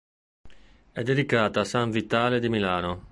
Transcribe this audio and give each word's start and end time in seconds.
È 0.93 1.03
dedicata 1.03 1.59
a 1.59 1.63
san 1.63 1.91
Vitale 1.91 2.39
di 2.39 2.49
Milano. 2.49 3.09